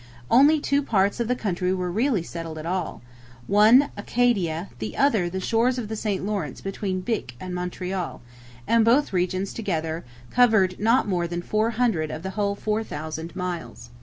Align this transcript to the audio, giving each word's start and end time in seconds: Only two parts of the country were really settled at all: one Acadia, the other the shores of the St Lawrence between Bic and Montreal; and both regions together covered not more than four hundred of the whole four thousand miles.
Only 0.31 0.59
two 0.59 0.81
parts 0.81 1.19
of 1.19 1.27
the 1.27 1.35
country 1.35 1.71
were 1.75 1.91
really 1.91 2.23
settled 2.23 2.57
at 2.57 2.65
all: 2.65 3.03
one 3.45 3.91
Acadia, 3.95 4.69
the 4.79 4.97
other 4.97 5.29
the 5.29 5.39
shores 5.39 5.77
of 5.77 5.89
the 5.89 5.95
St 5.95 6.25
Lawrence 6.25 6.59
between 6.59 7.01
Bic 7.01 7.35
and 7.39 7.53
Montreal; 7.53 8.19
and 8.65 8.83
both 8.83 9.13
regions 9.13 9.53
together 9.53 10.03
covered 10.31 10.79
not 10.79 11.07
more 11.07 11.27
than 11.27 11.43
four 11.43 11.69
hundred 11.77 12.09
of 12.09 12.23
the 12.23 12.31
whole 12.31 12.55
four 12.55 12.83
thousand 12.83 13.35
miles. 13.35 13.91